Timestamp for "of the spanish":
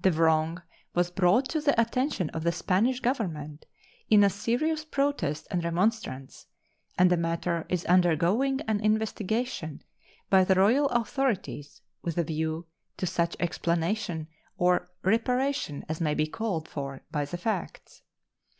2.30-3.00